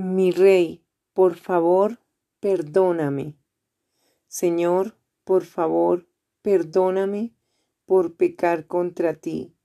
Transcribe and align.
Mi 0.00 0.30
Rey, 0.30 0.86
por 1.12 1.34
favor, 1.34 1.98
perdóname. 2.38 3.36
Señor, 4.28 4.96
por 5.24 5.44
favor, 5.44 6.06
perdóname 6.40 7.34
por 7.84 8.14
pecar 8.14 8.68
contra 8.68 9.14
ti. 9.14 9.56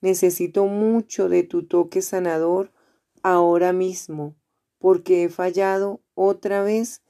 Necesito 0.00 0.64
mucho 0.64 1.28
de 1.28 1.42
tu 1.42 1.66
toque 1.66 2.00
sanador 2.00 2.72
ahora 3.22 3.74
mismo, 3.74 4.34
porque 4.78 5.24
he 5.24 5.28
fallado 5.28 6.00
otra 6.14 6.62
vez 6.62 7.02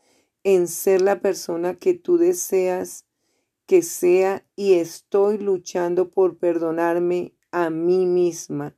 en 0.43 0.67
ser 0.67 1.03
la 1.03 1.21
persona 1.21 1.77
que 1.77 1.95
tú 1.95 2.19
deseas 2.19 3.07
que 3.67 3.83
sea 3.83 4.45
y 4.57 4.73
estoy 4.73 5.39
luchando 5.39 6.11
por 6.11 6.37
perdonarme 6.39 7.33
a 7.53 7.71
mí 7.71 8.07
misma. 8.07 8.77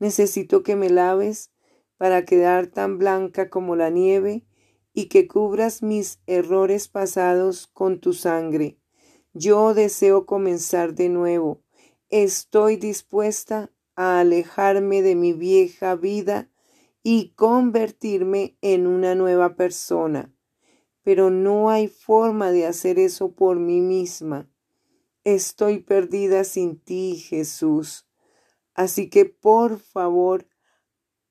Necesito 0.00 0.64
que 0.64 0.74
me 0.74 0.90
laves 0.90 1.53
para 1.96 2.24
quedar 2.24 2.66
tan 2.66 2.98
blanca 2.98 3.50
como 3.50 3.76
la 3.76 3.90
nieve 3.90 4.44
y 4.92 5.06
que 5.06 5.26
cubras 5.26 5.82
mis 5.82 6.20
errores 6.26 6.88
pasados 6.88 7.66
con 7.66 8.00
tu 8.00 8.12
sangre. 8.12 8.78
Yo 9.32 9.74
deseo 9.74 10.26
comenzar 10.26 10.94
de 10.94 11.08
nuevo. 11.08 11.62
Estoy 12.08 12.76
dispuesta 12.76 13.72
a 13.96 14.20
alejarme 14.20 15.02
de 15.02 15.16
mi 15.16 15.32
vieja 15.32 15.96
vida 15.96 16.48
y 17.02 17.34
convertirme 17.34 18.56
en 18.60 18.86
una 18.86 19.14
nueva 19.14 19.56
persona. 19.56 20.32
Pero 21.02 21.30
no 21.30 21.68
hay 21.70 21.88
forma 21.88 22.50
de 22.50 22.66
hacer 22.66 22.98
eso 22.98 23.32
por 23.34 23.58
mí 23.58 23.80
misma. 23.80 24.48
Estoy 25.24 25.80
perdida 25.80 26.44
sin 26.44 26.78
ti, 26.78 27.16
Jesús. 27.16 28.06
Así 28.74 29.10
que 29.10 29.24
por 29.24 29.80
favor, 29.80 30.46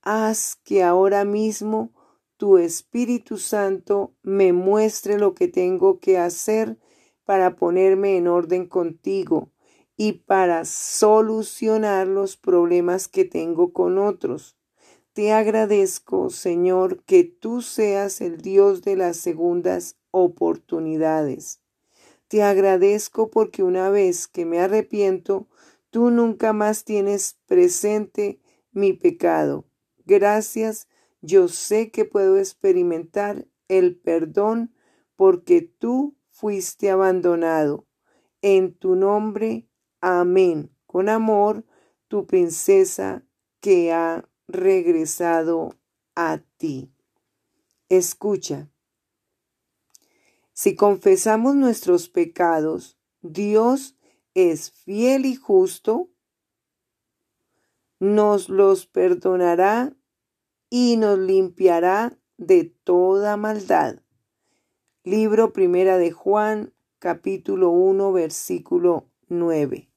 haz 0.04 0.56
que 0.64 0.84
ahora 0.84 1.26
mismo 1.26 1.92
tu 2.38 2.58
Espíritu 2.58 3.38
Santo 3.38 4.14
me 4.22 4.52
muestre 4.52 5.18
lo 5.18 5.34
que 5.34 5.48
tengo 5.48 6.00
que 6.00 6.18
hacer 6.18 6.78
para 7.26 7.56
ponerme 7.56 8.18
en 8.18 8.28
orden 8.28 8.68
contigo 8.68 9.50
y 9.96 10.14
para 10.14 10.66
solucionar 10.66 12.08
los 12.08 12.36
problemas 12.36 13.08
que 13.08 13.24
tengo 13.24 13.72
con 13.72 13.98
otros. 13.98 14.58
Te 15.14 15.32
agradezco, 15.32 16.30
Señor, 16.30 17.04
que 17.04 17.24
tú 17.24 17.62
seas 17.62 18.20
el 18.20 18.42
Dios 18.42 18.82
de 18.82 18.98
las 18.98 19.18
segundas 19.18 19.96
oportunidades. 20.12 21.62
Te 22.28 22.42
agradezco 22.42 23.30
porque 23.30 23.64
una 23.64 23.90
vez 23.90 24.28
que 24.28 24.46
me 24.46 24.60
arrepiento, 24.60 25.48
tú 25.92 26.10
nunca 26.10 26.52
más 26.52 26.84
tienes 26.84 27.38
presente 27.46 28.42
mi 28.72 28.94
pecado. 28.94 29.66
Gracias, 30.06 30.88
yo 31.22 31.48
sé 31.48 31.92
que 31.92 32.06
puedo 32.06 32.38
experimentar 32.38 33.48
el 33.68 33.98
perdón 33.98 34.74
porque 35.16 35.62
tú 35.62 36.18
fuiste 36.30 36.90
abandonado. 36.90 37.88
En 38.42 38.74
tu 38.74 38.96
nombre, 38.96 39.70
amén. 40.02 40.76
Con 40.86 41.10
amor, 41.10 41.66
tu 42.08 42.28
princesa 42.28 43.26
que 43.62 43.94
ha 43.94 44.30
regresado 44.48 45.80
a 46.16 46.40
ti. 46.58 46.92
Escucha. 47.90 48.70
Si 50.52 50.76
confesamos 50.76 51.56
nuestros 51.56 52.10
pecados, 52.10 53.00
Dios 53.22 53.98
es 54.36 54.72
fiel 54.72 55.26
y 55.26 55.36
justo, 55.36 56.10
nos 58.04 58.50
los 58.50 58.86
perdonará 58.86 59.96
y 60.70 60.98
nos 60.98 61.18
limpiará 61.18 62.20
de 62.36 62.66
toda 62.84 63.38
maldad. 63.38 64.02
Libro 65.06 65.54
Primera 65.54 65.98
de 65.98 66.12
Juan, 66.12 66.74
capítulo 67.00 67.70
1, 67.70 68.12
versículo 68.12 69.10
9. 69.30 69.93